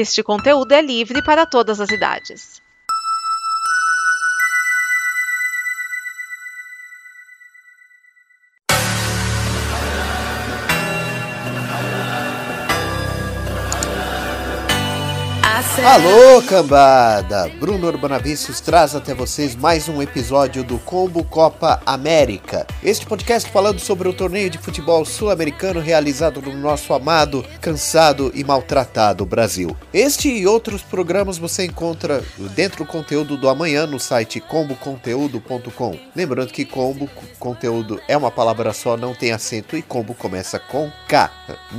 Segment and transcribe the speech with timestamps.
[0.00, 2.62] Este conteúdo é livre para todas as idades.
[15.58, 17.48] Alô, cambada!
[17.58, 22.64] Bruno Urbanavissos traz até vocês mais um episódio do Combo Copa América.
[22.80, 28.44] Este podcast falando sobre o torneio de futebol sul-americano realizado no nosso amado, cansado e
[28.44, 29.76] maltratado Brasil.
[29.92, 32.22] Este e outros programas você encontra
[32.54, 35.98] dentro do conteúdo do amanhã no site comboconteúdo.com.
[36.14, 40.88] Lembrando que combo, conteúdo é uma palavra só, não tem acento e combo começa com
[41.08, 41.32] K.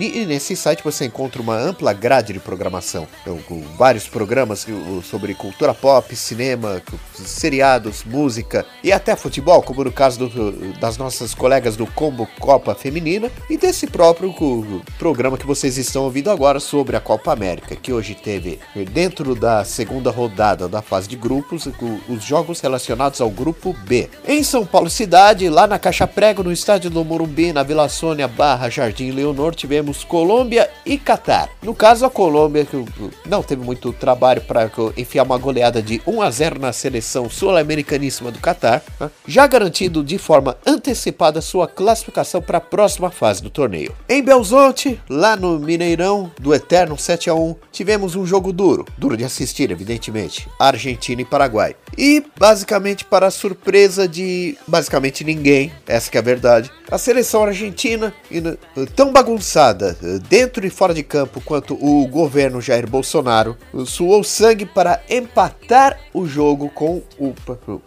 [0.00, 3.06] E nesse site você encontra uma ampla grade de programação.
[3.20, 3.38] Então,
[3.76, 4.66] vários programas
[5.04, 6.82] sobre cultura pop, cinema,
[7.14, 12.74] seriados, música e até futebol, como no caso do, das nossas colegas do Combo Copa
[12.74, 14.34] Feminina e desse próprio
[14.98, 18.58] programa que vocês estão ouvindo agora sobre a Copa América, que hoje teve
[18.92, 21.68] dentro da segunda rodada da fase de grupos
[22.08, 24.08] os jogos relacionados ao grupo B.
[24.26, 28.28] Em São Paulo cidade, lá na Caixa Prego, no estádio do Morumbi, na Vila Sônia
[28.28, 31.48] Barra Jardim Leonor, tivemos Colômbia e Catar.
[31.62, 32.66] No caso a Colômbia
[33.26, 37.28] não teve muito muito trabalho para enfiar uma goleada de 1 a 0 na seleção
[37.28, 39.10] sul-americaníssima do Catar, né?
[39.26, 43.94] já garantindo de forma antecipada sua classificação para a próxima fase do torneio.
[44.08, 49.16] Em Belzonte, lá no Mineirão do Eterno 7 a 1, tivemos um jogo duro, duro
[49.16, 51.76] de assistir, evidentemente, Argentina e Paraguai.
[51.96, 58.12] E basicamente para surpresa de basicamente ninguém, essa é a verdade, a seleção argentina,
[58.94, 59.96] tão bagunçada
[60.28, 66.26] dentro e fora de campo quanto o governo Jair Bolsonaro, suou sangue para empatar o
[66.26, 67.02] jogo com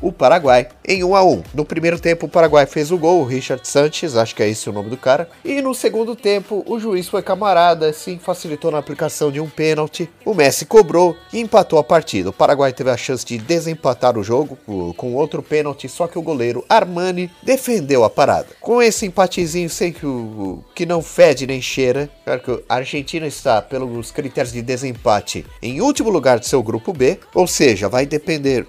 [0.00, 1.42] o, Paraguai em 1 a 1.
[1.54, 4.68] No primeiro tempo, o Paraguai fez o gol, o Richard Sanches, acho que é esse
[4.70, 5.28] o nome do cara.
[5.44, 10.08] E no segundo tempo, o juiz foi camarada, assim facilitou na aplicação de um pênalti.
[10.24, 12.30] O Messi cobrou e empatou a partida.
[12.30, 14.56] O Paraguai teve a chance de desempatar o jogo
[14.96, 18.48] com outro pênalti, só que o goleiro Armani defendeu a parada.
[18.60, 23.26] Com esse empatezinho sem que, o, que não fede nem cheira, claro que a Argentina
[23.26, 28.06] está, pelos critérios de desempate, em último lugar de seu grupo B, ou seja, vai
[28.06, 28.66] depender,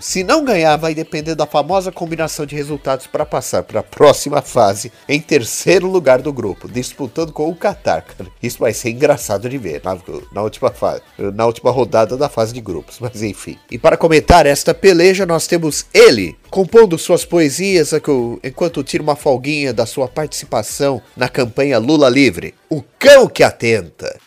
[0.00, 4.42] se não ganhar, vai depender da famosa combinação de resultados para passar para a próxima
[4.42, 8.04] fase em terceiro lugar do grupo, disputando com o Qatar.
[8.42, 9.98] Isso vai ser engraçado de ver na,
[10.32, 11.02] na última fase,
[11.34, 13.58] na última rodada da fase de grupos, mas enfim.
[13.70, 17.92] E para comentar esta peleja, nós temos ele, compondo suas poesias
[18.42, 24.18] enquanto tira uma folguinha da sua participação na campanha Lula Livre, o cão que atenta.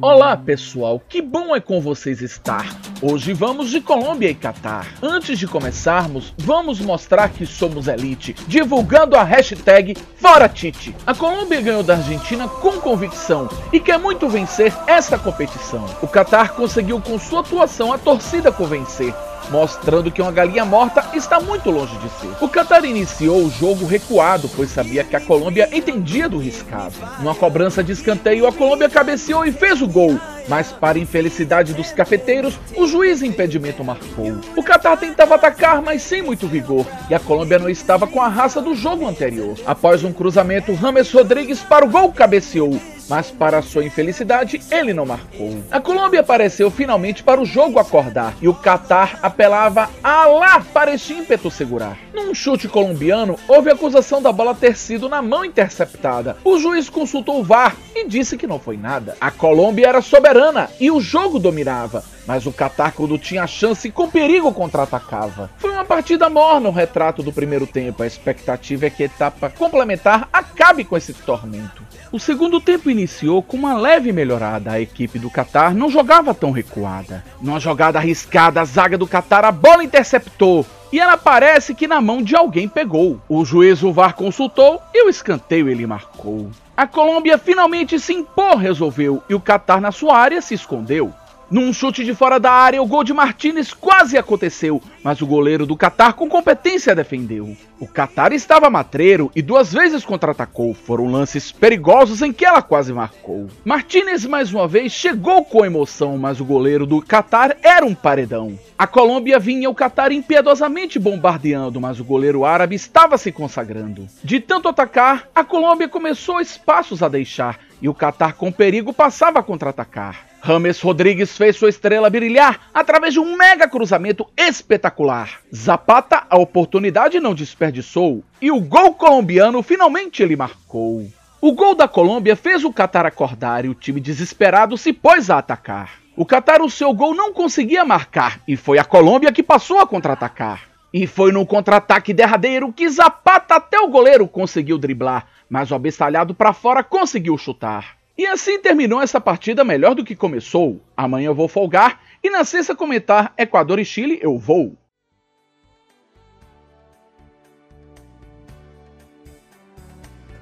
[0.00, 2.87] Olá pessoal, que bom é com vocês estar.
[3.00, 4.88] Hoje vamos de Colômbia e Catar.
[5.00, 10.92] Antes de começarmos, vamos mostrar que somos elite, divulgando a hashtag Fora Tite.
[11.06, 15.86] A Colômbia ganhou da Argentina com convicção e quer muito vencer esta competição.
[16.02, 19.14] O Catar conseguiu com sua atuação a torcida convencer
[19.50, 22.44] mostrando que uma galinha morta está muito longe de ser.
[22.44, 26.94] O Qatar iniciou o jogo recuado, pois sabia que a Colômbia entendia do riscado.
[27.20, 31.92] Numa cobrança de escanteio, a Colômbia cabeceou e fez o gol, mas para infelicidade dos
[31.92, 34.40] cafeteiros, o juiz impedimento marcou.
[34.56, 38.28] O Qatar tentava atacar, mas sem muito vigor, e a Colômbia não estava com a
[38.28, 39.56] raça do jogo anterior.
[39.66, 45.06] Após um cruzamento, Rames Rodrigues para o gol cabeceou, mas para sua infelicidade, ele não
[45.06, 45.62] marcou.
[45.70, 50.94] A Colômbia apareceu finalmente para o jogo acordar e o Qatar apelava a lá para
[50.94, 51.98] este ímpeto segurar.
[52.12, 56.36] Num chute colombiano, houve acusação da bola ter sido na mão interceptada.
[56.44, 59.16] O juiz consultou o VAR e disse que não foi nada.
[59.20, 62.04] A Colômbia era soberana e o jogo dominava.
[62.28, 65.48] Mas o Qatar, quando tinha chance, com perigo contra-atacava.
[65.56, 68.02] Foi uma partida morna o retrato do primeiro tempo.
[68.02, 71.82] A expectativa é que a etapa complementar acabe com esse tormento.
[72.12, 74.72] O segundo tempo iniciou com uma leve melhorada.
[74.72, 77.24] A equipe do Qatar não jogava tão recuada.
[77.40, 81.98] Numa jogada arriscada, a zaga do Qatar a bola interceptou e ela parece que na
[81.98, 83.18] mão de alguém pegou.
[83.26, 86.50] O juiz o VAR consultou e o escanteio ele marcou.
[86.76, 91.10] A Colômbia finalmente se impor resolveu e o Qatar na sua área se escondeu.
[91.50, 95.64] Num chute de fora da área, o gol de Martinez quase aconteceu, mas o goleiro
[95.64, 97.56] do Qatar com competência defendeu.
[97.80, 100.74] O Qatar estava matreiro e duas vezes contra-atacou.
[100.74, 103.48] Foram lances perigosos em que ela quase marcou.
[103.64, 108.58] Martinez mais uma vez chegou com emoção, mas o goleiro do Qatar era um paredão.
[108.76, 114.06] A Colômbia vinha o Qatar impiedosamente bombardeando, mas o goleiro árabe estava se consagrando.
[114.22, 119.40] De tanto atacar, a Colômbia começou espaços a deixar e o Catar com perigo passava
[119.40, 120.26] a contra-atacar.
[120.40, 125.40] Rames Rodrigues fez sua estrela brilhar através de um mega cruzamento espetacular.
[125.54, 131.06] Zapata a oportunidade não desperdiçou e o gol colombiano finalmente ele marcou.
[131.40, 135.38] O gol da Colômbia fez o Catar acordar e o time desesperado se pôs a
[135.38, 135.92] atacar.
[136.16, 139.86] O Catar o seu gol não conseguia marcar e foi a Colômbia que passou a
[139.86, 140.67] contra-atacar.
[140.92, 146.34] E foi num contra-ataque derradeiro que Zapata até o goleiro conseguiu driblar, mas o abestalhado
[146.34, 147.98] para fora conseguiu chutar.
[148.16, 150.80] E assim terminou essa partida melhor do que começou.
[150.96, 154.74] Amanhã eu vou folgar e na sexta comentar Equador e Chile eu vou.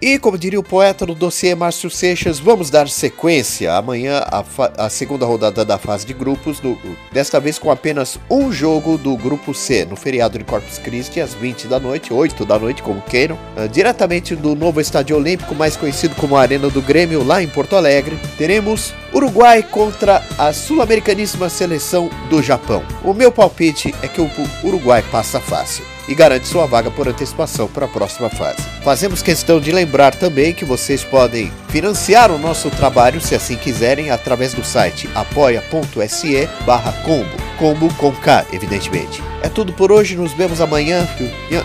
[0.06, 3.74] E como diria o poeta do dossiê Márcio Seixas, vamos dar sequência.
[3.74, 4.44] Amanhã à,
[4.84, 6.78] a segunda rodada da fase de grupos, do,
[7.10, 11.34] desta vez com apenas um jogo do grupo C, no feriado de Corpus Christi, às
[11.34, 15.76] 20 da noite, 8 da noite, como queiram, uh, diretamente do novo Estádio Olímpico, mais
[15.76, 22.10] conhecido como Arena do Grêmio, lá em Porto Alegre, teremos Uruguai contra a sul-americaníssima seleção
[22.28, 22.82] do Japão.
[23.02, 24.30] O meu palpite é que o
[24.62, 28.60] Uruguai passa fácil e garante sua vaga por antecipação para a próxima fase.
[28.84, 34.10] Fazemos questão de lembrar também que vocês podem financiar o nosso trabalho, se assim quiserem,
[34.10, 39.22] através do site apoia.se barra combo, combo com K, evidentemente.
[39.42, 41.08] É tudo por hoje, nos vemos amanhã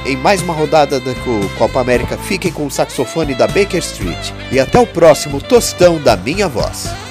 [0.05, 1.11] em mais uma rodada da
[1.57, 2.17] Copa América.
[2.17, 7.10] Fiquem com o saxofone da Baker Street e até o próximo tostão da minha voz.